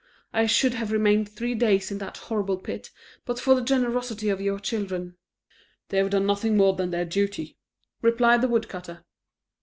I 0.33 0.47
should 0.47 0.73
have 0.73 0.91
remained 0.91 1.29
three 1.29 1.53
days 1.53 1.91
in 1.91 1.99
that 1.99 2.17
horrible 2.17 2.57
pit 2.57 2.89
but 3.23 3.39
for 3.39 3.53
the 3.53 3.61
generosity 3.61 4.29
of 4.29 4.41
your 4.41 4.59
children." 4.59 5.15
"They 5.89 5.99
have 5.99 6.09
done 6.09 6.25
nothing 6.25 6.57
more 6.57 6.75
than 6.75 6.89
their 6.89 7.05
duty," 7.05 7.59
replied 8.01 8.41
the 8.41 8.47
woodcutter. 8.47 9.05